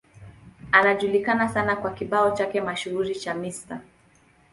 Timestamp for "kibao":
1.93-2.31